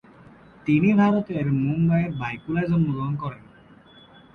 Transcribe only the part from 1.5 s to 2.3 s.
মুম্বাইয়ের